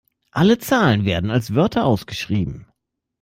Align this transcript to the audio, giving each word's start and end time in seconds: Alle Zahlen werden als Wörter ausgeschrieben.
Alle 0.31 0.57
Zahlen 0.57 1.05
werden 1.05 1.29
als 1.29 1.53
Wörter 1.53 1.85
ausgeschrieben. 1.85 2.65